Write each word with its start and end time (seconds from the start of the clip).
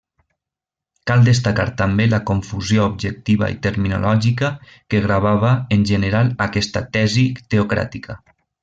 Cal 1.09 1.25
destacar 1.27 1.65
també 1.81 2.07
la 2.13 2.19
confusió 2.31 2.87
objectiva 2.93 3.51
i 3.57 3.59
terminològica 3.67 4.51
que 4.95 5.03
gravava 5.07 5.55
en 5.79 5.87
general 5.95 6.37
aquesta 6.49 6.85
tesi 6.99 7.29
teocràtica. 7.55 8.23